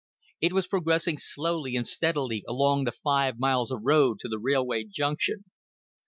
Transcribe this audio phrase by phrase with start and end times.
[0.41, 4.83] It was progressing slowly and steadily along the five miles of road to the railway
[4.83, 5.43] junction.